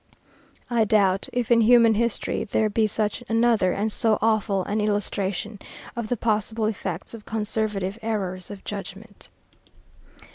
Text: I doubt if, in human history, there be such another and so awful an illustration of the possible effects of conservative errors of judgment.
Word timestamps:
I 0.67 0.83
doubt 0.83 1.29
if, 1.31 1.51
in 1.51 1.61
human 1.61 1.93
history, 1.93 2.43
there 2.43 2.71
be 2.71 2.87
such 2.87 3.21
another 3.29 3.71
and 3.71 3.91
so 3.91 4.17
awful 4.19 4.63
an 4.63 4.81
illustration 4.81 5.59
of 5.95 6.07
the 6.07 6.17
possible 6.17 6.65
effects 6.65 7.13
of 7.13 7.27
conservative 7.27 7.99
errors 8.01 8.49
of 8.49 8.63
judgment. 8.63 9.29